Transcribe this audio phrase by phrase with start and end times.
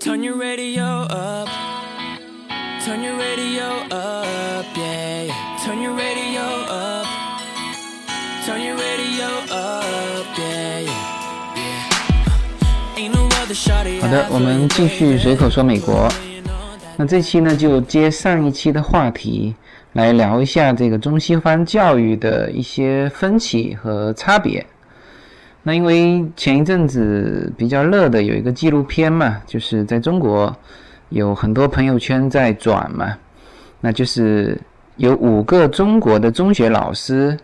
[0.00, 1.48] Turn your radio up.
[2.84, 5.26] Turn your radio up, yeah.
[5.64, 7.06] Turn your radio up.
[8.46, 10.86] Turn your radio up, yeah,
[14.00, 16.08] 好的，我们继续随口说美国。
[16.96, 19.52] 那这期呢，就接上一期的话题，
[19.94, 24.64] 来聊一下这个中西方教育的一些分歧和差别。
[25.62, 30.54] 那因为前一阵子比较热的有一个纪录片嘛，就是在中国
[31.10, 33.14] 有很多朋友圈在转嘛，
[33.80, 34.58] 那就是
[34.96, 37.36] 有五个中国的中学老师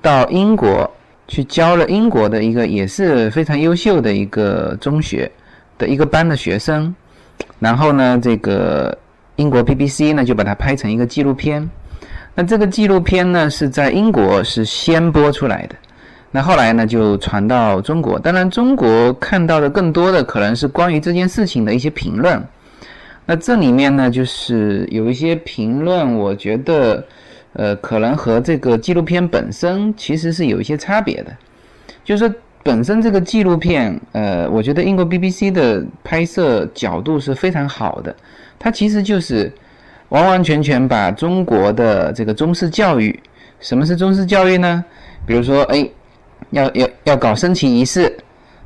[0.00, 0.88] 到英国
[1.26, 5.30] 去教了英国的一个也是非常优秀的一个中学
[5.78, 6.94] 的一个班的学生，
[7.58, 8.96] 然后呢，这个
[9.36, 11.68] 英国 BBC 呢就把它拍成一个纪录片。
[12.34, 15.74] 那这个纪录片呢是在英国是先播出来的。
[16.34, 18.18] 那后来呢，就传到中国。
[18.18, 22.42] 当然，中国看到的更多的可能是关于这件事情的一些评论。
[23.26, 27.04] 那这里面呢，就是有一些评论，我觉得，
[27.52, 31.30] 呃，可能和这个纪录片本身其实是有一些差别的。
[32.02, 38.16] 就是本身这个纪录片，呃，我觉得英国 BBC 的拍摄角度是非常好的。
[38.58, 39.52] 它其实就是
[40.08, 43.20] 完完全全把中国的这个中式教育，
[43.60, 44.82] 什么是中式教育呢？
[45.26, 45.86] 比如说，哎。
[46.52, 48.16] 要要要搞升旗仪式，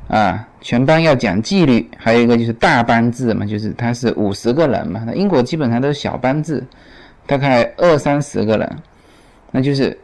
[0.07, 6.63] 啊，全班要讲纪律，还有一个就是大班制嘛，就是他是五十个人嘛，那英国基本上都是小班制，
[7.25, 8.77] 大概二三十个人，
[9.51, 9.97] 那就是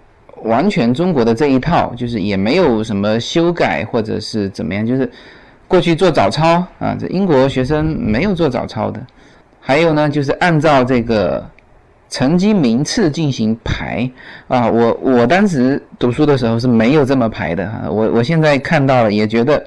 [0.43, 5.09] 完全中国的这一套，就是也没有什么修改或者是怎么样，就是
[5.67, 8.99] 过去做早操啊，这英国学生没有做早操的，
[9.59, 11.47] 还有呢，就是按照这个。
[12.13, 14.07] 成绩名次进行排
[14.47, 19.65] 啊，我我当时读书的时候是没有这么排的哈，我我现在看到了也觉得，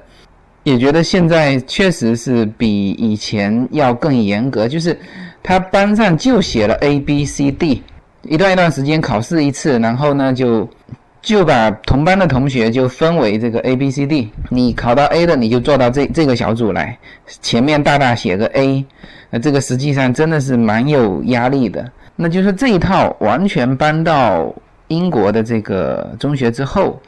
[0.63, 4.97] 也觉得现在确实是比以前要更严格，就是
[5.43, 7.83] 他班上就写了 A B C D，
[8.23, 10.71] 一段一段时间考试一次，然后呢就
[11.21, 16.97] 就把同班的同学就分为这个 A B C D，你考到 A 的你就坐到这这个小组来，
[17.43, 18.85] 前面大大写个 A，
[19.31, 21.85] 那这个实际上真的是蛮有压力的。
[22.19, 24.51] 那就是这一套完全搬到
[24.89, 26.99] 英国的这个中学之后，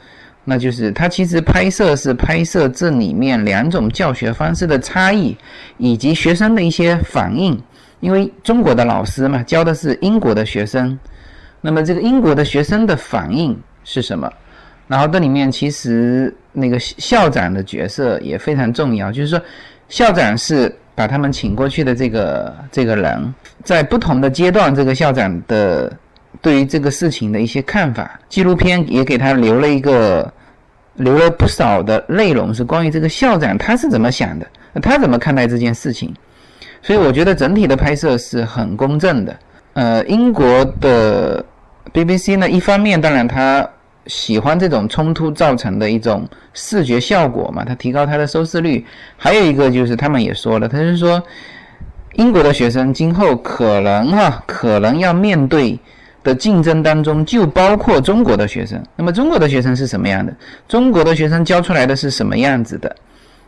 [0.43, 5.35] 那就是它其实拍摄是拍摄这里面两种教学方式的差异，
[5.77, 7.59] 以及学生的一些反应。
[8.01, 10.97] 因为中国的老师嘛，教的是英国的学生，
[11.59, 14.31] 那么这个英国的学生的反应是什么？
[14.87, 19.41] 然后这里面其实那个校长的角色也非常重要，就是说
[19.87, 20.73] 校长是。
[20.99, 23.33] 把他们请过去的这个这个人，
[23.63, 25.89] 在不同的阶段，这个校长的
[26.41, 30.29] 对于这个事情的一些看法，纪录片也给他留了一个，
[30.95, 34.45] 留了不少的内容，是关于这个校长他是怎么想的，
[34.81, 36.13] 他怎么看待这件事情。
[36.81, 39.39] 所以我觉得整体的拍摄是很公正的。
[39.75, 41.41] 呃，英国的
[41.93, 43.65] BBC 呢，一方面当然他。
[44.07, 47.63] 喜欢这种冲突造成的一种视觉效果嘛？
[47.63, 48.85] 它提高它的收视率。
[49.17, 51.21] 还有一个就是他们也说了，他是说
[52.13, 55.79] 英国的学生今后可能哈，可能要面对
[56.23, 58.81] 的竞争当中就包括中国的学生。
[58.95, 60.35] 那么中国的学生是什么样的？
[60.67, 62.95] 中国的学生教出来的是什么样子的？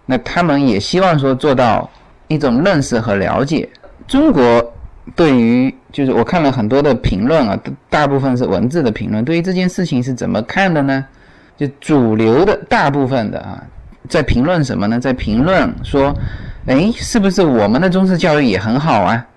[0.06, 1.90] 那他们也希望说做到
[2.28, 3.67] 一种认识和了解
[4.07, 4.73] 中国。
[5.16, 7.59] 对于就是我看了很多的评论啊，
[7.90, 9.25] 大部分是文字的评论。
[9.25, 11.06] 对于这件事情是怎么看的呢？
[11.57, 13.62] 就主流的大部分的啊，
[14.07, 15.00] 在评论什么呢？
[15.00, 16.16] 在评论说，
[16.66, 19.28] 哎，是不是我们的中式教育也很好啊？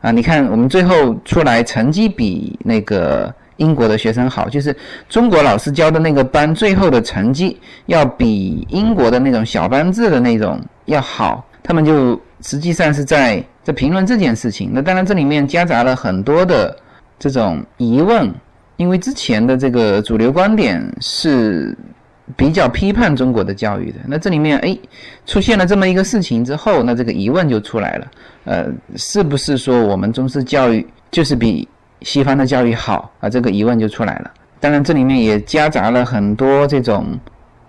[0.00, 4.74] 啊，你看我们最后出来成绩比那个英国的学生好，就是
[5.08, 13.44] 中国老师教的那个班最后的成绩要比英国的那种小班制的那种要好，他们就实际上是在。
[13.64, 16.76] 在评论这件事情，那当然这里面夹杂了很多的
[17.18, 18.32] 这种疑问，
[18.76, 21.76] 因为之前的这个主流观点是
[22.36, 23.98] 比较批判中国的教育的。
[24.06, 24.78] 那这里面哎
[25.24, 28.06] 出现了这么一个事情之后，那这个疑问就出来了，
[28.44, 28.66] 呃，
[28.96, 31.66] 是不是说我们中式教育就是比
[32.02, 33.30] 西方的教育好啊？
[33.30, 34.30] 这个疑问就出来了。
[34.60, 37.18] 当然这里面也夹杂了很多这种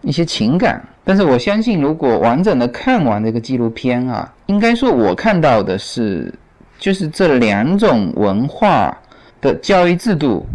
[0.05, 0.81] 一些情感。
[1.03, 6.33] 但是我相信，如果完整的看完这个纪录片啊，应该说我看到的是，
[6.79, 8.97] 就是这两种文化
[9.41, 10.45] 的教育制度，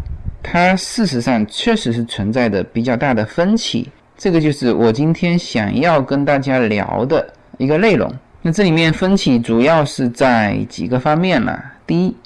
[0.43, 3.89] 它事实上确实是存在的比较大的分歧。
[4.17, 8.13] 这个就是我今天想要跟大家聊的一个内容。
[8.43, 11.57] 那这里面分歧主要是在几个方面呢？
[11.87, 12.17] 第一，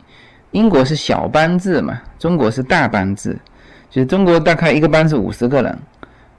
[0.53, 3.37] 英国是小班制嘛，中国是大班制，
[3.91, 5.79] 就是中国大概一个班是五十个人。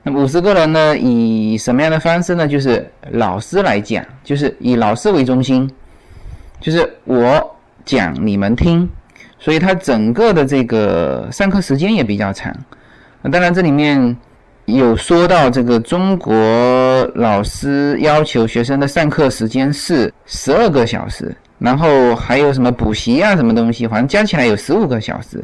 [0.07, 0.95] 那五十个人呢？
[0.95, 2.47] 以什么样的方式呢？
[2.47, 5.67] 就是老师来讲，就是以老师为中心，
[6.61, 8.87] 就是我讲你们听，
[9.39, 12.55] 所以他整个的这个上课时间也比较长。
[13.23, 14.15] 那当然这里面
[14.65, 16.35] 有说到这个中国
[17.15, 25.43] 老师要求学生的上课时间是十二个小时，然后还有什么补习啊什么东西，反正加起来有十五个小时。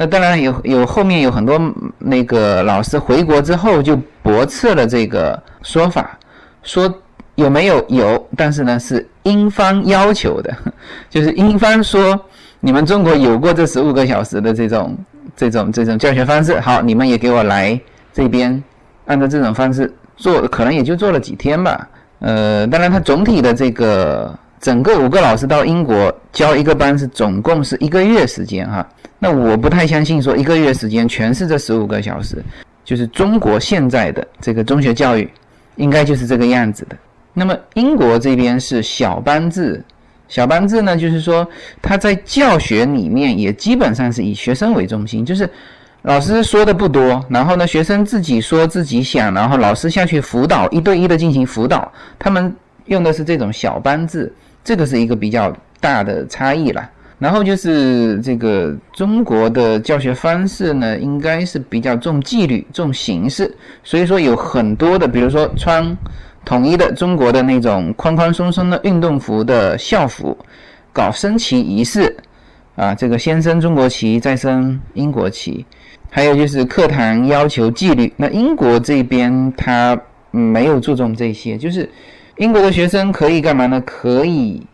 [0.00, 1.60] 那当然有有后面有很多
[1.98, 6.18] 那个老师回国之后就驳斥了这个说法，
[6.62, 6.90] 说。
[7.36, 8.28] 有没有有？
[8.36, 10.54] 但是呢，是英方要求的，
[11.08, 12.18] 就是英方说
[12.58, 14.98] 你们中国有过这十五个小时的这种
[15.34, 17.80] 这种这种教学方式，好，你们也给我来
[18.12, 18.62] 这边
[19.06, 21.88] 按照这种方式做，可能也就做了几天吧。
[22.18, 28.86] 呃，当然，他总体的这个整个五个老师到英国教一个班是总共是一个月时间哈。
[29.18, 32.44] 那我不太相信说一个月时间全是这十五个小时，
[32.84, 35.28] 就是中国现在的这个中学教育
[35.76, 36.96] 应该就是这个样子的。
[37.32, 39.82] 那么英国这边是小班制，
[40.28, 41.46] 小班制呢，就是说
[41.80, 45.48] 他在教学里面也基本上是以学生为中心，就是
[46.02, 51.90] 老师说的不多，然后呢学生自己说自己想，然后老师下去辅导，一对一的进行辅导。
[52.18, 52.54] 他们
[52.86, 54.32] 用的是这种小班制，
[54.64, 56.90] 这个是一个比较大的差异了。
[57.18, 63.54] 然后就是这个中国的教学方式呢，应该是比较重纪律、重形式，
[63.84, 65.96] 所以说有很多的，比如说穿。
[66.42, 70.34] 统一的中国的那种宽宽松松的运动服的校服，
[70.90, 72.16] 搞升旗仪式，
[72.76, 75.66] 啊，这个先升中国旗，再升英国旗，
[76.08, 78.10] 还有就是课堂要求纪律。
[78.16, 81.86] 那英国这边他没有注重这些，就是
[82.40, 83.78] 英国的学生可以干嘛呢？
[83.84, 84.66] 可以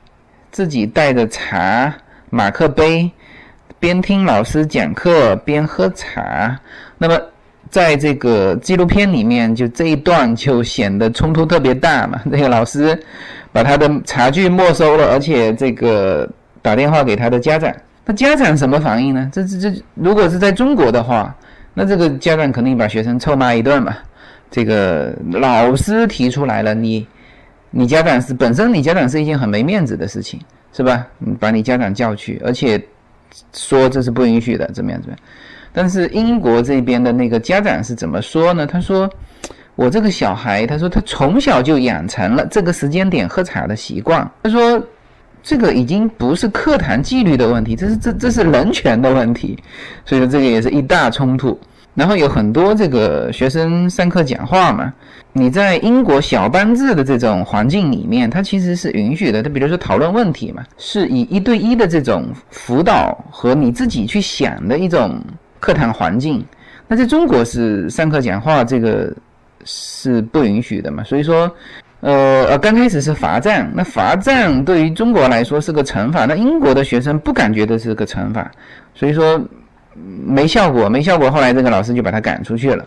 [0.52, 1.92] 自己带着茶、
[2.30, 3.10] 马克杯，
[3.80, 6.58] 边听老师讲课边喝茶。
[6.96, 7.20] 那么。
[7.68, 12.20] 在这个纪录片里面，就这一段就显得冲突特别大嘛。
[12.24, 12.98] 那个老师
[13.52, 16.26] 把他的茶具没收了，而且这个
[16.62, 17.70] 打电话给他的家长，
[18.04, 19.28] 那家长什么反应呢？
[19.32, 21.34] 这这这，如果是在中国的话，
[21.74, 23.96] 那这个家长肯定把学生臭骂一顿嘛。
[24.48, 27.04] 这个老师提出来了，你
[27.70, 30.40] 你家长是本身你家长是一件很没面子的事情，
[30.72, 31.06] 是吧？
[31.18, 32.82] 你把你家长叫去，而且
[33.52, 35.24] 说这是不允许的，怎么样怎么样？
[35.72, 38.66] 但是英国这边的那个家长是怎么说呢？
[38.66, 39.10] 他说
[39.76, 44.26] ：“我这个小孩，他说他从小就养成了这个时间点喝茶的习惯。
[44.42, 44.82] 他说，
[45.42, 49.62] 这个已经不是课堂纪律的问题，这是这这是人权的问题。
[50.06, 51.60] 所以说这个也是一大冲突。
[51.96, 54.92] 然后有很多这个学生上课讲话嘛，
[55.32, 59.42] 你在英国小班制的这种环境里面，它其实是允许的。
[59.42, 65.20] 它比如说讨论问题嘛，是以一对一的这种辅导和你自己去想的一种。”
[65.58, 66.44] 课堂环境，
[66.86, 69.12] 那在中国是上课讲话这个
[69.64, 71.02] 是不允许的嘛？
[71.02, 71.50] 所以说，
[72.00, 78.48] 呃呃，刚开始是罚站，那罚站对于中国来说是个惩罚，那英国的学生不感觉这是个惩罚，
[78.94, 79.42] 所以说
[80.24, 81.30] 没效果，没效果。
[81.30, 82.84] 后来这个老师就把他赶出去了。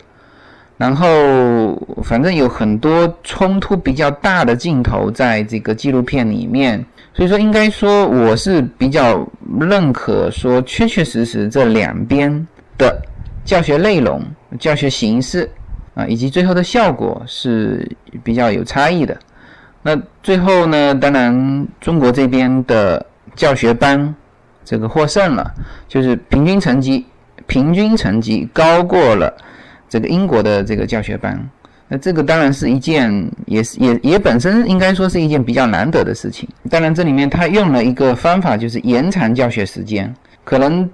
[0.76, 9.26] 然后反正有很多冲突比较大的镜头在这个纪录片里面，所以说应该说我是比较
[9.60, 12.46] 认可说确确实实这两边。
[12.78, 12.98] 的
[13.44, 14.24] 教学内容、
[14.58, 15.46] 教学形式
[15.92, 17.86] 啊，以及最后的效果是
[18.24, 19.14] 比较有差异的。
[19.82, 23.04] 那最后呢，当然中国这边的
[23.36, 24.14] 教学班
[24.70, 25.52] 这个获胜了，
[25.88, 27.04] 就是平均成绩
[27.48, 29.36] 平均成绩高过了
[29.88, 31.36] 这个英国的这个教学班。
[31.88, 36.48] 那这个当然是一件，也是也也本身应该说是一件比较难得的事情。
[36.70, 40.88] 当然这里面他用了一个方法，就是延长教学时间，可能。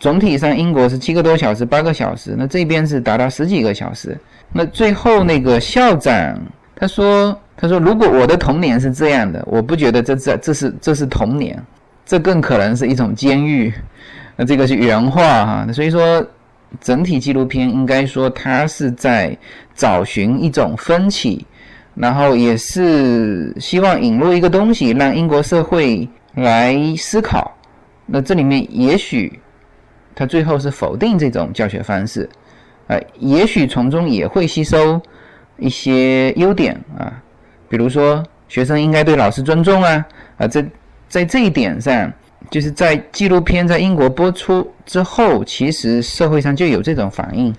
[0.00, 4.18] 总体上，英国是七个多小时、八个小时，那这边是达到十几个小时。
[4.52, 6.38] 那最后那个校长
[6.74, 11.58] 他说：“他说如果我的童年是这样的，我不觉得这这这是这是童年，
[12.04, 13.72] 这更可能是一种监狱。”
[14.36, 15.66] 那这个是原话哈。
[15.72, 16.24] 所以说，
[16.80, 19.36] 整体纪录片应该说它是在
[19.74, 21.46] 找寻一种分歧，
[21.94, 27.56] 然后也是希望引入一个东西，让英国社会来思考。
[28.06, 29.40] 那这里面也许。
[30.16, 32.30] 他最后是否定这种教学方式，
[32.86, 35.02] 呃，也许从中也会吸收
[35.58, 37.20] 一些优点啊，
[37.68, 40.06] 比如说学生应该对老师尊重啊，
[40.36, 40.64] 啊，这
[41.08, 42.12] 在这一点上，
[42.50, 47.54] 就是在纪录片在英国播出之后，其实社会上就有这种反应，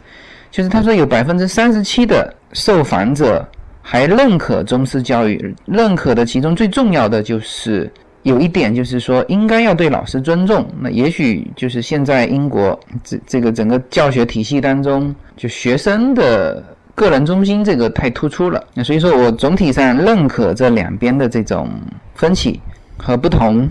[0.51, 3.47] 就是他说有百分之三十七的受访者
[3.81, 7.91] 还认可中式教育，认可的其中最重要的就是。
[8.23, 10.67] 有一点就是说，应该要对老师尊重。
[10.79, 16.63] 那也许就是现在英国这这个整个教学体系当中，就学生的
[16.95, 18.63] 个人中心这个太突出了。
[18.73, 21.69] 那所以说我总体上认可这两边的这种
[22.15, 22.59] 分歧。
[22.97, 23.67] 和不同。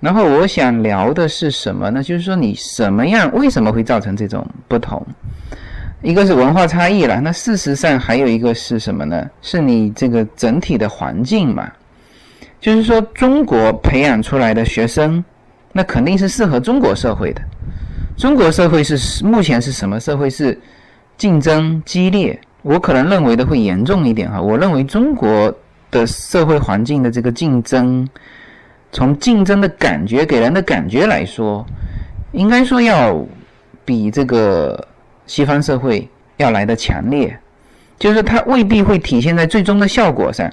[0.00, 2.02] 然后我想聊的是什么呢？
[2.02, 5.04] 就是说你什么样，为什么会造成这种不同？
[6.02, 9.28] 一个是文化差异了，那事实上还有一个是什么呢？
[9.42, 11.68] 是你这个整体的环境嘛。
[12.60, 15.24] 就是说，中国培养出来的学生，
[15.72, 17.42] 那肯定是适合中国社会的。
[18.16, 20.30] 中国社会是目前是什么社会？
[20.30, 20.56] 是
[21.16, 22.38] 竞争激烈。
[22.62, 24.40] 我可能认为的会严重一点哈。
[24.40, 25.52] 我认为中国
[25.90, 28.08] 的社会环境的这个竞争，
[28.92, 31.64] 从竞争的感觉给人的感觉来说，
[32.32, 33.26] 应该说要
[33.84, 34.86] 比这个。
[35.28, 37.38] 西方社会要来的强烈，
[37.98, 40.50] 就是它未必会体现在最终的效果上，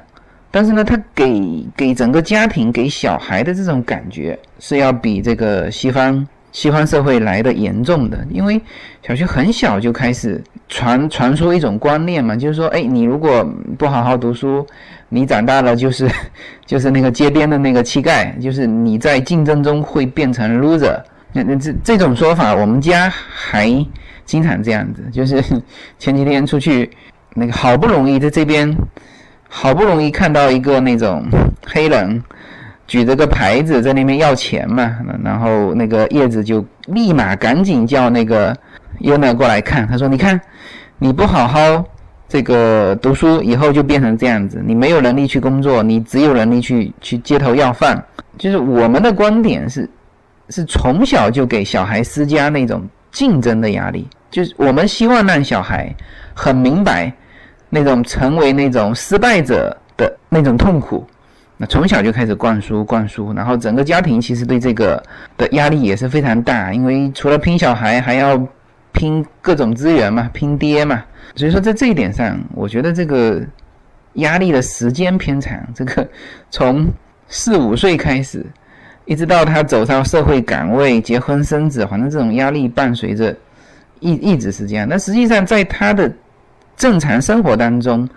[0.51, 8.19] 但是呢，它给给整个家庭、给小孩的这种感觉是要比这个西方西方社会来的严重的。
[8.29, 8.59] 因为
[9.01, 14.67] 小学很小就开始传传出一种观念嘛，就是说，哎，你如果不好好读书，
[15.09, 16.09] 你长大了就是
[16.65, 21.01] 就是那个街边的那个乞丐，就是你在竞争中会变成 loser。
[21.33, 23.85] 那那这这种说法，我们家还。
[24.25, 25.39] 经常这样子，就是
[25.99, 26.89] 前几天出去，
[27.35, 28.75] 那个好不容易在这边，
[29.47, 31.23] 好不容易看到一个那种
[31.63, 32.23] 黑人
[32.87, 38.51] 举着个牌子在那边要钱嘛，然后那个叶子就立马赶紧叫那个
[39.01, 40.41] 优娜过来看，他说：“你看，
[40.97, 41.85] 你不好好
[42.27, 48.03] 这个读书，以后就变成这样子，你没有能力去工作，你只有能力去去街头要饭。”
[48.37, 49.89] 就是我们的观点是，
[50.49, 52.87] 是从小就给小孩施加那种。
[53.11, 55.89] 竞争的压力，就是我们希望让小孩
[56.33, 57.09] 很明白
[57.69, 61.07] 那种成为那种失败者的那种痛苦。
[61.55, 65.01] 那从小就开始灌输灌输，然后整个家庭其实对这个
[65.37, 68.37] 的压力也是非常大，因为除了拼小孩，还要
[68.95, 71.03] 拼各种资源嘛，拼爹嘛。
[71.35, 73.39] 所以说在这一点上，我觉得这个
[74.13, 76.09] 压力的时间偏长，这个
[76.49, 76.87] 从
[77.27, 78.43] 四五岁开始。
[79.07, 83.37] 一直到他走上社会岗位、结婚生子，反正这种压力伴随着，
[83.99, 84.87] 一一直是这样。
[84.89, 86.11] 但实际上，在他的
[86.75, 88.07] 正常生活当中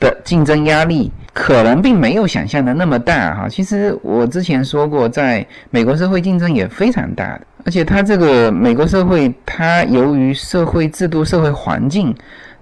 [0.00, 3.48] 的竞争压力，可能并没有想象的那么大哈。
[3.48, 12.14] 其实我之前说过，在美国社会竞争也非常大的，而且他这个美国社会，它由于社会制度、社会环境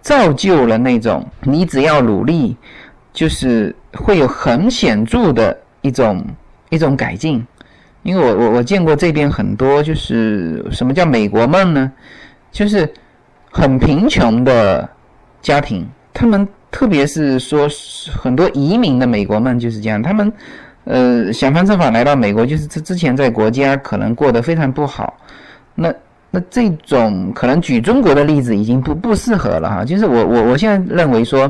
[0.02, 2.56] 造就了那种你只要努力，
[3.12, 6.24] 就是会有很显著的一种
[6.68, 7.44] 一种改进。
[8.02, 11.90] 因为我我我见过这边很多，就是什么叫美国梦呢？
[12.52, 12.88] 就是
[13.50, 14.88] 很贫穷的
[15.46, 17.68] 家庭，他们特别是说
[18.20, 20.32] 很多移民的美国梦就是这样，他们
[20.84, 25.14] 呃想方设法来到美国，就是之之前在国家可能过得非常不好，
[25.74, 25.94] 那
[26.30, 31.48] 那这种可能举中国的例子已经不不适合了哈，就是我我我现在认为说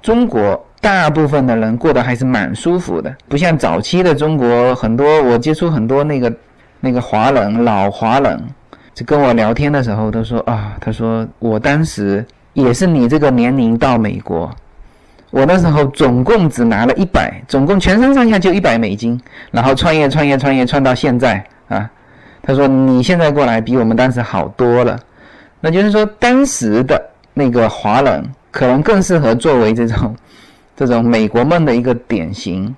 [0.00, 0.64] 中国。
[0.82, 6.34] 大部分的人过得还是蛮舒服的，不像早期的中国，很多我接触很多那个
[6.80, 8.36] 那个华人老华人，
[8.92, 14.50] 就跟我聊天的时候都说啊，他说我当时也是你这个年龄到美国，
[15.30, 21.90] 我那时候总共只拿了一百，总共全身上下就一百美金，然后创业创业创业创到现在啊，
[22.42, 24.98] 他说你现在过来比我们当时好多了，
[25.60, 27.00] 那就是说当时的
[27.34, 30.14] 那个华人可能更适合作为这种。
[30.74, 32.74] 这种美国梦的一个典型，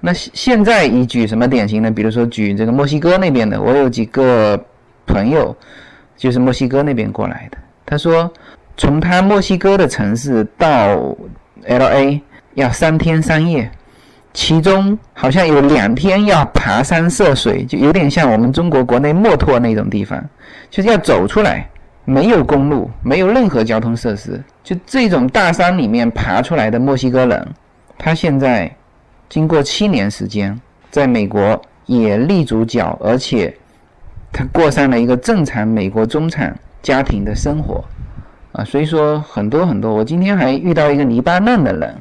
[0.00, 1.90] 那现在你举什么典型呢？
[1.90, 4.62] 比如说举这个墨西哥那边的，我有几个
[5.06, 5.56] 朋友
[6.14, 7.56] 就是墨西哥那边过来的。
[7.86, 8.30] 他说，
[8.76, 10.96] 从他墨西哥的城市到
[11.64, 12.20] L A
[12.54, 13.70] 要三天三夜，
[14.32, 20.22] 其中好像有两天要爬山涉水，就有点像我们中国国内墨脱那种地方，
[20.70, 21.68] 就是要走出来。
[22.04, 27.48] 没有公路，没有任何交通设施，就这种大山里面爬出来的墨西哥人，
[27.96, 28.68] 他现在
[29.28, 30.60] 经过七年时间，
[30.90, 33.56] 在美国也立足脚，而且
[34.32, 36.52] 他过上了一个正常美国中产
[36.82, 37.84] 家庭的生活
[38.52, 38.64] 啊。
[38.64, 41.94] 所以说很多很多，我今天还遇到一个黎巴嫩的人，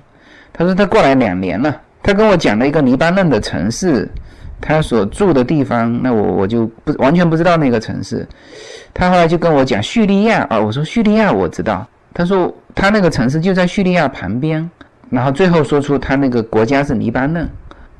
[0.54, 4.10] 他说他过来两年了，他跟我讲了一个黎巴嫩的城市。
[4.64, 8.24] 他所住的地方，那我我就不完全不知道那个城市。
[8.94, 11.84] 他后来就跟我讲叙利亚啊，我说叙利亚我知道。
[12.14, 14.70] 他说他那个城市就在叙利亚旁边，
[15.10, 17.50] 然后最后说出他那个国家是黎巴嫩。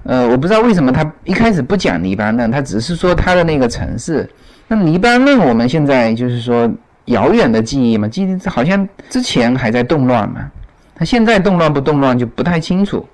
[0.04, 4.30] 呃，我不知道为什么他一开始不讲黎巴嫩，他只是说他的那个城市。
[4.68, 6.72] 那黎巴嫩我们现在就是说
[7.06, 10.52] 遥远的记忆嘛，记得好像之前还在动乱嘛，
[10.96, 13.06] 他现在动乱不动乱就不太清楚。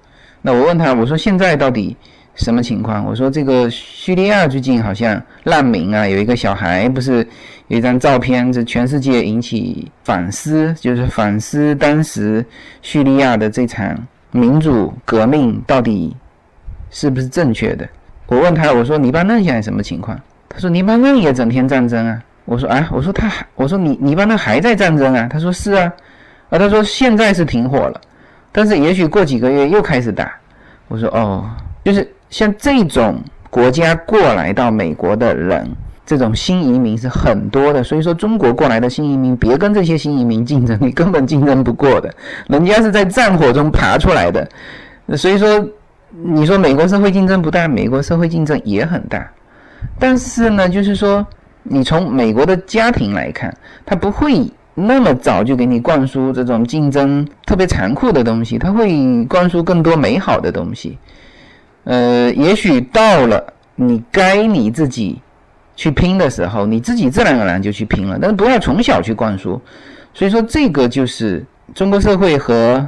[0.41, 1.95] 那我问他，我说现在到底？
[2.35, 3.03] 什么情况？
[3.03, 7.27] 我说这个叙利亚最近好像难民啊，有一个小孩不是
[7.67, 12.45] 有一张照片，这全世界引起反思，就是反思当时
[12.83, 13.97] 叙利亚的这场
[14.29, 16.15] 民主革命到底
[16.91, 17.89] 是不是正确的？
[18.27, 20.15] 我问他，我说黎巴嫩现在什么情况？
[20.47, 22.21] 他说黎巴嫩也整天战争啊。
[22.47, 25.27] 我说啊，我说他还，我说你黎巴嫩还在战争啊？
[25.29, 25.91] 他说是啊，
[26.49, 27.99] 啊他说现在是停火了，
[28.53, 30.31] 但是也许过几个月又开始打。
[30.87, 31.43] 我说哦，
[31.83, 35.69] 就是像这种国家过来到美国的人，
[36.05, 37.83] 这种新移民是很多的。
[37.83, 42.09] 所以说中国过来的新移民，别跟这些新移民竞争，你根本竞争不过的。
[42.47, 44.49] 人家是在战火中爬出来的，
[45.17, 45.67] 所以说
[46.11, 49.29] 你说美国社会竞争不大，美国社会竞争也很大。
[49.99, 51.27] 但是呢，就是说。
[51.69, 53.55] 你从美国的家庭来看，
[53.85, 60.97] 他不会那么早就给你灌输这种竞争特别残酷的东西，他会灌输更多美好的东西。
[61.83, 65.21] 呃，也许到了你该你自己
[65.75, 69.59] 去拼的时候，你自己自然而然就去拼了，但是不要从小去灌输。
[70.13, 72.87] 所以说，这个就是中国社会和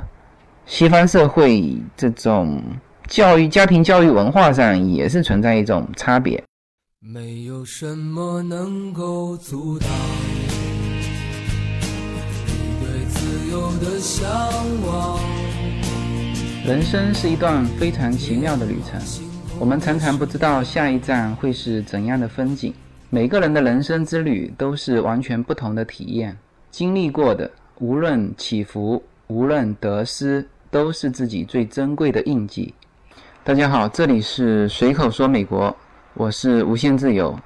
[0.65, 2.61] 西方社会这种
[3.07, 6.43] 教育、家庭教育文化上也是存在一种差别。
[7.01, 9.87] 没有什么能够阻挡
[12.45, 14.29] 你对自由的向
[14.85, 15.17] 往。
[16.65, 18.99] 人生是一段非常奇妙的旅程，
[19.57, 22.73] 我们常常不知道下一站会是怎样的风景。
[23.09, 26.37] 每个人的人生之旅都是完全不同的体验，
[26.69, 32.73] 经历过的无论起伏，无论得失，都是自己最珍贵的印记。
[33.45, 35.73] 大家好，这里是随口说美国。
[36.15, 37.39] 我是无限自由。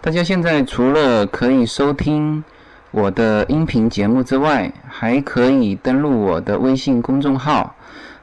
[0.00, 2.42] 大家现在除了可以收听
[2.90, 7.74] 我的音频节目之外，还可以登录我的微信公众号。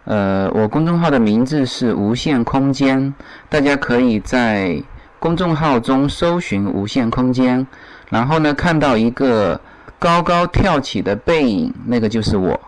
[0.05, 3.13] 呃，我公众号的名字是无限空间。
[3.49, 4.81] 大家可以在
[5.19, 7.67] 公众号中搜寻“无限空间”，
[8.09, 9.59] 然后呢，看到一个
[9.99, 12.59] 高高跳起的背影，那个就是我。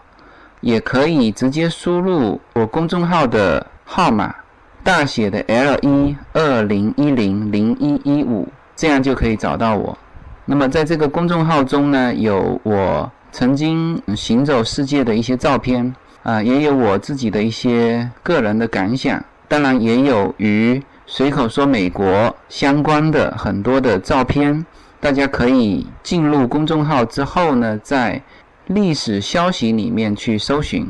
[0.61, 4.35] 也可以直接输入我公众号的号码。
[4.83, 9.97] 大写的 L 一二零一零零一一五，这样就可以找到我。
[10.45, 24.65] 那么在这个公众号中呢，有我曾经行走世界的一些照片啊，也有我自己的一些个人的感想，当然也有与随口说美国相关的很多的照片。
[24.99, 28.21] 大家可以进入公众号之后呢，在
[28.67, 30.85] 历史消息里面去搜寻。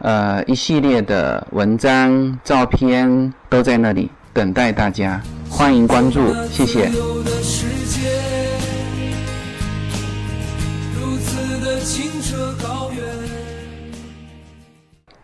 [0.00, 6.90] 呃，一系列的文章、照片都在那里等待大家，欢迎关注，谢谢。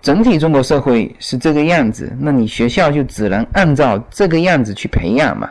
[0.03, 5.49] 整体中国社会是这个样子，那你学校就只能按照这个样子去培养嘛，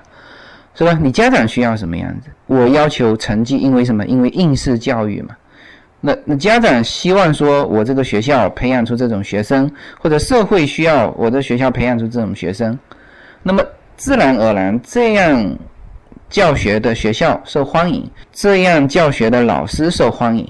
[0.76, 0.96] 是吧？
[1.02, 2.30] 你家长需要什么样子？
[2.46, 4.06] 我要求成绩，因为什么？
[4.06, 5.36] 因为应试教育嘛。
[6.06, 9.68] 那那家长希望说，我这个学校培养出这种学生，
[10.00, 12.78] 或者社会需要我的学校培养出这种学生，
[13.42, 13.64] 那么
[13.98, 15.58] 自然而然这样
[16.30, 20.48] 教学的学校受欢迎，这样教学的老师受欢迎，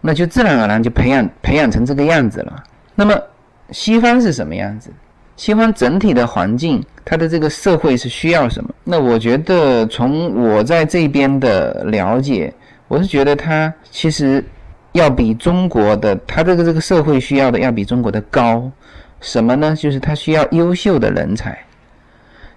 [0.00, 2.64] 那就自然而然就培养培养成这个样子了。
[2.96, 3.16] 那么
[3.70, 4.90] 西方是什么样子？
[5.36, 8.70] 西方整体的环境，它的这个社会是需要什么？
[8.82, 12.52] 那我觉得从我在这边的了解，
[12.88, 14.44] 我是觉得它其实。
[14.96, 18.70] 要比中国的，他这个这个社会需要的要比中国的高，
[19.20, 19.76] 什么呢？
[19.76, 21.56] 就是他需要优秀的人才。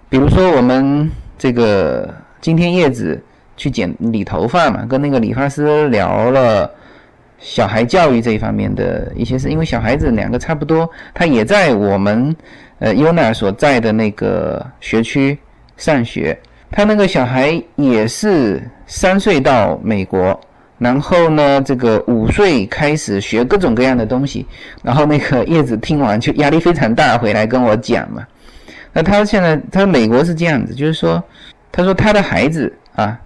[0.08, 3.22] 比如说我们这个今天叶子
[3.56, 6.68] 去剪理头发嘛，跟那个理发师聊了
[7.38, 12.34] 小孩教育这一方面的一些事，因为小孩子两个差不多，他也在我们
[12.78, 15.38] 呃 UNA 所在的那个学区
[15.76, 16.38] 上学，
[16.70, 20.38] 他那个小孩也是三岁到美国。
[20.80, 24.46] 然后呢，这个五岁开始学各种各样的东西，
[24.82, 28.26] 然后那个叶子听完就压力非常大，回来跟我讲嘛。
[28.94, 31.22] 那他现在他美国是这样子，就是说，
[31.70, 33.20] 他说他的孩子啊，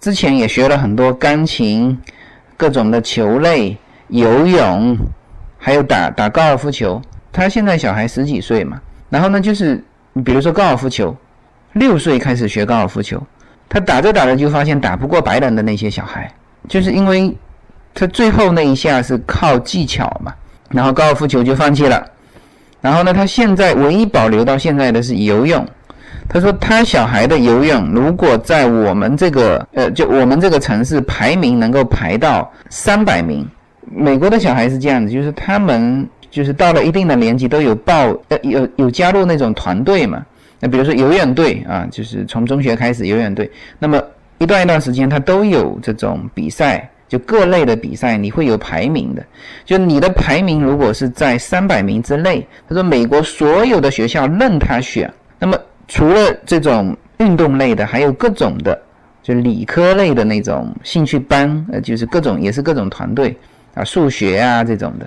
[0.00, 2.00] 之前也学了很多钢琴、
[2.56, 4.96] 各种的球类、游泳，
[5.58, 7.02] 还有打打高尔夫球。
[7.32, 9.82] 他现在小孩十几岁嘛，然后呢，就是
[10.24, 11.14] 比如说高尔夫球，
[11.72, 13.20] 六岁开始学高尔夫球，
[13.68, 16.32] 他打着打着就发现打不过白人的那些小孩。
[16.68, 17.34] 就是因为
[17.94, 20.34] 他最后那一下是靠技巧嘛，
[20.70, 22.04] 然后高尔夫球就放弃了。
[22.80, 25.66] 然后呢，他现在唯一保留到现在的是游泳。
[26.28, 33.48] 他说他小孩的游泳如果在我们这个呃，就我们这个城市排名能够排到三百名。
[33.82, 40.24] 美国的小孩是这样子，就是他们就是到了一定的年纪都有报呃有有加入那种团队嘛。
[40.60, 44.02] 那比如说游泳队啊，就是从中学开始游泳队，那么。
[44.38, 49.24] 一段一段时间，他都有这种比赛，就各类的比赛，你会有排名的。
[49.64, 55.12] 就你的排名如果是在三百名之内，他说美国所有的学校任他选。
[55.38, 58.78] 那么除了这种运动类的，还有各种的，
[59.22, 63.36] 就理科类的那种兴趣班，呃，就是各种也是各种团队
[63.74, 65.06] 啊，数学啊这种的，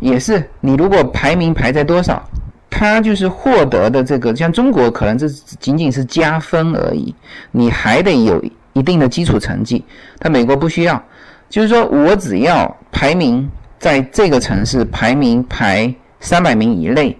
[0.00, 2.26] 也是你如果排名排在多少，
[2.76, 7.14] 他就是获得的这个，像中国可能这仅仅是加分而已，
[7.52, 9.84] 你还得有一定的基础成绩，
[10.18, 11.00] 他美国不需要，
[11.48, 17.16] 就是说我只要排名在这个城市排名排三百名以内。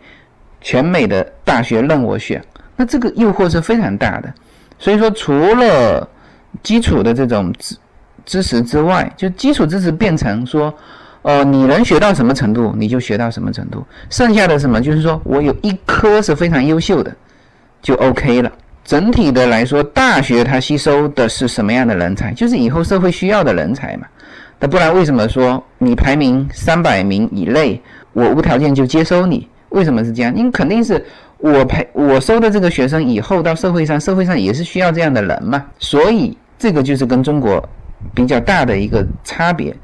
[0.66, 2.42] 全美的大学任我选，
[2.74, 4.32] 那这个诱惑是非常大的。
[4.78, 6.08] 所以说，除了
[6.62, 7.76] 基础的这种知
[8.24, 10.72] 知识之外，就基础知识变成说，
[11.24, 13.82] 呃，你能学到什么程度，你就学到什么程度。
[14.10, 17.10] 剩下的什么，就是说我有一科是非常优秀的，
[17.80, 18.52] 就 OK 了。
[18.84, 22.34] 整体的来说，大学它吸收的是什么样的人才？
[22.34, 24.06] 就是以后社会需要的人才嘛。
[24.60, 27.80] 那不然为什么说你排名三百名以内，
[28.12, 29.48] 我无条件就接收你？
[29.70, 30.36] 为什么是这样？
[30.36, 31.02] 因为肯定是
[31.38, 35.64] 我培我收的这个学生以后到社会上，社会上也是需要这样的人嘛。
[35.78, 37.66] 所以这个就是跟中国
[38.14, 39.74] 比较大的一个差别。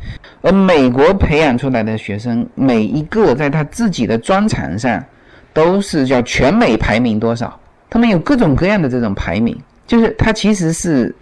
[0.43, 5.03] 而美国培养出来的学生，每一个在他自己的专长上
[5.53, 9.57] 都是叫全美排名多少，他们有各种各样的这种排名，
[9.87, 11.15] 就是他其实是。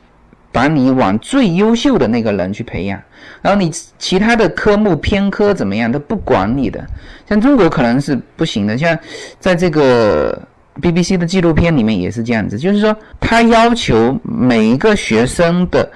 [0.50, 2.98] 把你往最优秀的那个人去培养，
[3.42, 6.84] 然后你其他的科目偏科怎么样都不管你的。
[7.28, 8.98] 像中国可能是不行的，像
[9.38, 10.40] 在这个
[10.80, 15.88] BBC 的纪录片里面也是这样子，就是说他要求每一个学生的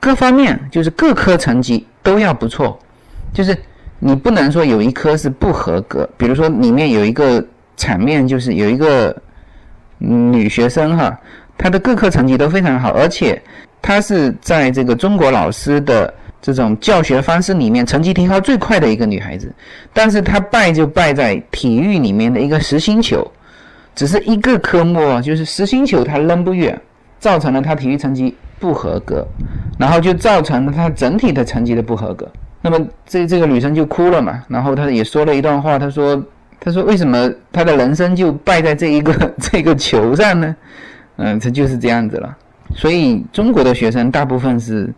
[0.00, 2.78] 各方面，就是各科成绩都要不错，
[3.32, 3.56] 就是
[3.98, 6.08] 你不能说有一科是不合格。
[6.16, 7.44] 比如说里面有一个
[7.76, 9.16] 场面，就是有一个
[9.98, 11.18] 女学生哈，
[11.56, 13.40] 她的各科成绩都非常好，而且。
[13.80, 19.54] 她是在这个中国老师的这种教学方式里面成绩提高最快的一个女孩子，
[19.92, 23.24] 但是她败就败在体育里面的一个实心球，
[23.94, 26.78] 只是一个科目，就是实心球她扔不远，
[27.18, 29.26] 造成了她体育成绩不合格，
[29.78, 32.28] 然后就造成了她整体的成绩的不合格。
[32.60, 36.20] 那么这这个女生就哭了嘛，然后她也说了一段话，她说
[36.58, 40.56] ：“她说为什么她的人生就败在这一个 这个球上呢？
[41.16, 42.36] 嗯，她就是这样子了。”
[42.74, 44.92] 所以中国的学生大部分是，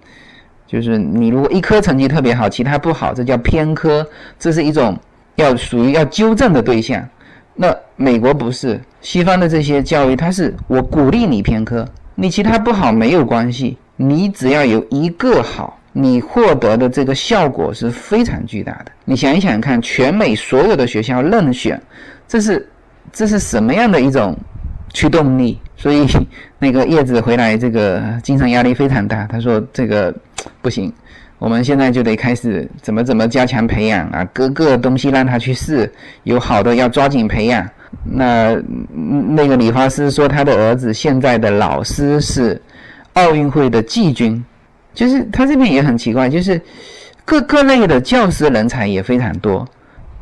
[0.66, 4.04] 就是你如果一科成绩特别好，其他不好，这叫偏科，
[4.38, 4.98] 这是一种
[5.36, 7.06] 要属于要纠正的对象。
[7.54, 11.86] 那美国不是，西方的这些教育，它是我鼓励你偏科，
[12.20, 18.92] 你其他不好没有关系，你只要有一个好，你获得的这个效果是非常巨大的。
[19.06, 21.80] 你想一想看，全美所有的学校任选，
[22.28, 22.68] 这是
[23.10, 24.36] 这是什么样的一种？
[24.92, 26.04] 驱动力，所以
[26.58, 29.24] 那个叶子回来，这个精神压力非常大。
[29.26, 30.12] 他说：“这个
[30.60, 30.92] 不行，
[31.38, 35.90] 我们现在就得开始怎么怎么加强培养啊，各个东西让他去试，
[36.24, 37.66] 有好的要抓紧培养。”
[38.04, 38.56] 那
[39.36, 42.60] 那个理发师说，他的儿子现在的老师是
[43.14, 44.44] 奥运会的季军，
[44.94, 46.60] 就是他这边也很奇怪，就是
[47.24, 49.66] 各各类的教师人才也非常多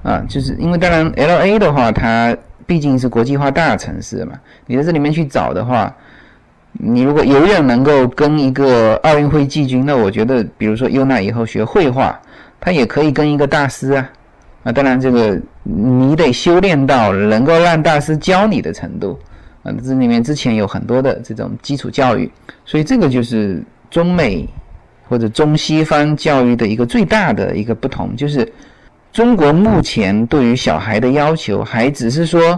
[0.03, 2.37] 啊，就是因为当然 L A 的话，它。
[2.67, 4.35] 毕竟是国际化大城市嘛，
[4.67, 5.91] 你在这里面去找的话，
[6.73, 12.21] 你如果永远能够跟一个奥运会季军，那我觉得，比如说优娜以后学绘画，
[12.61, 14.11] 他也可以跟一个大师啊，
[14.63, 19.19] 啊，当然这个你得修炼到能够让大师教你的程度
[19.63, 22.31] 啊，这里面之前有很多的这种基础教育，
[22.65, 24.49] 所以这个就是中美
[25.09, 28.51] 或者中西方教育的一个最大的一个不同，就是。
[29.11, 32.57] 中国目前对于小孩的要求，还只是说，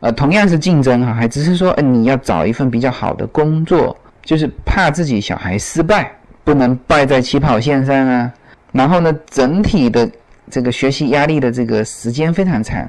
[0.00, 3.94] 呃，同样是竞争哈，还只是说，呃，你要找一份比较好的工作，
[4.24, 6.10] 就是怕自己小孩失败，
[6.42, 8.32] 不能败在起跑线上啊。
[8.72, 10.10] 然后呢，整体的
[10.50, 12.88] 这个学习压力的这个时间非常长，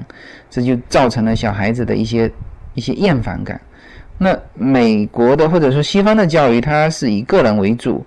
[0.50, 2.32] 这就造成了小孩子的一些
[2.74, 3.60] 一些厌烦感。
[4.18, 8.06] 那美国的或者说西方的教育，它是以个人为主。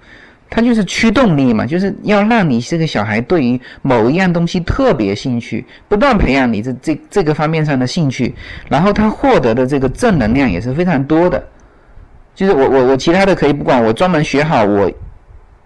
[0.50, 8.34] 它就是驱动力嘛，就是要让你这个小孩对于某一样东西特别兴趣，不断培养你这这这个方面上的兴趣，
[8.66, 11.46] 然后他获得的这个正能量也是非常多的。
[12.34, 14.90] 就是我我我其他的可以不管，我专门学好我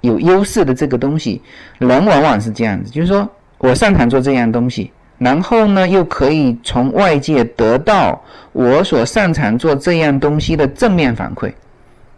[0.01, 1.41] 有优势的这个东西。
[1.79, 3.31] 人往往是这样子，就是说
[3.63, 8.21] 我擅长做这样东西，然后呢又可以从外界得到
[8.51, 11.53] 我所擅长做这样东西的正面反馈。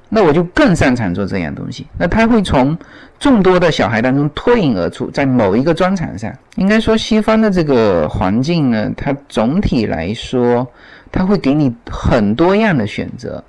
[0.08, 1.86] 那我就更擅长做这样东西。
[1.98, 2.76] 那他会从
[3.18, 6.32] 众多的小孩当中脱颖而出，在某一个专长上。
[6.56, 10.66] 应该说，西方的这个环境呢，它总体来说，
[11.12, 13.42] 它会给你很多样的选择。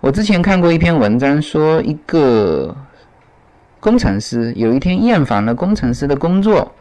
[0.00, 2.76] 我之前看过一篇文章，说一个
[3.78, 6.72] 工程师有一天厌烦了工程师的工作，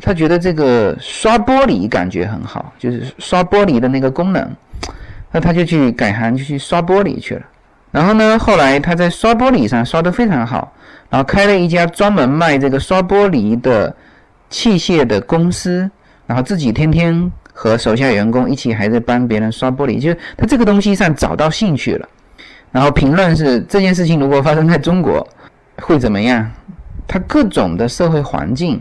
[0.00, 4.50] 他觉得这个刷玻璃感觉很好，就是刷玻璃的那个功能。
[5.30, 7.42] 那他就去改行，就去刷玻璃去了。
[7.90, 10.72] 然后呢，后来他在刷玻璃上刷得非常好，
[11.10, 13.94] 然后开了一家专门卖这个刷玻璃的
[14.48, 15.90] 器械的公司，
[16.26, 22.08] 然后自己天天和手下员工一起还在帮别人刷玻璃，就是他这个东西上找到兴趣了。
[22.72, 25.26] 然后评论是这件事情如果发生在中国
[25.82, 26.50] 会怎么样？
[27.06, 28.78] 他各种的社会环境、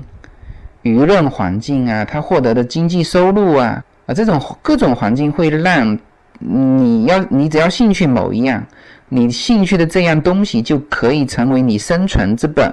[0.87, 5.97] 舆论环境啊，他获得的经济收入啊啊，这种各种环境会让
[6.39, 8.63] 你要你只要兴趣某一样。
[9.09, 12.69] 你兴趣的这样东西就可以成为你生存之本，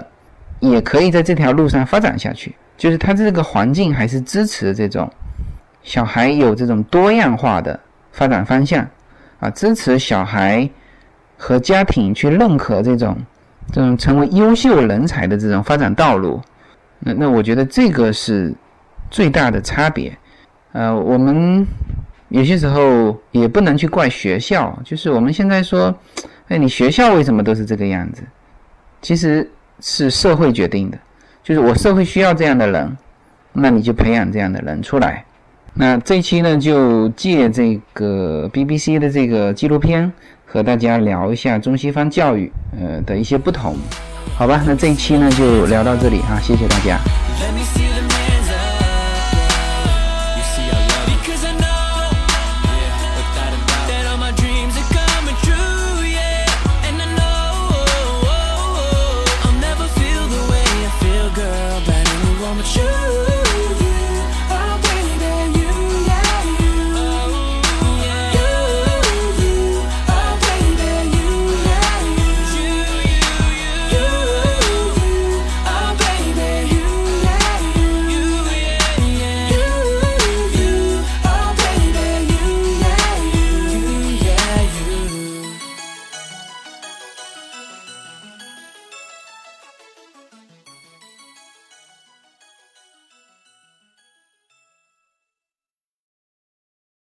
[0.59, 2.55] 也可以在这条路上发展下去。
[2.77, 5.09] 就是它这个环境还是支持这种
[5.85, 7.79] 小孩有这种多样化的
[8.11, 8.85] 发展方向
[9.38, 10.68] 啊，支持小孩
[11.37, 13.16] 和家庭去认可这种
[13.72, 16.40] 这种成为优秀人才的这种发展道路。
[17.05, 18.53] 那那我觉得这个是
[19.11, 20.17] 最大的差别。
[20.73, 21.67] 呃，我们。
[22.31, 25.95] 有些时候也不能去怪学校，就是我们现在说，
[26.49, 28.25] 哎，你学校为什么都是这个样子？
[29.01, 30.99] 其实是社会决定的，
[31.45, 32.97] 就是我社会需要这样的人，
[33.53, 35.25] 那你就培养这样的人出来。
[35.75, 40.12] 那这期呢，就借这个 BBC 的这个纪录片
[40.45, 43.77] 和大家聊一下中西方教育呃的一些不同，
[44.37, 44.61] 好吧？
[44.66, 46.99] 那这一期呢就聊到这里啊，谢谢大家。